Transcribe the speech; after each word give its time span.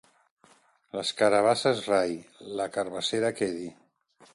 Les 0.99 1.11
carabasses 1.21 1.85
rai, 1.93 2.19
la 2.61 2.71
carabassera 2.79 3.35
quedi. 3.43 3.73